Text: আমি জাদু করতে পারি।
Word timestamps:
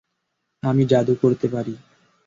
আমি 0.63 0.83
জাদু 0.85 1.13
করতে 1.21 1.47
পারি। 1.47 1.73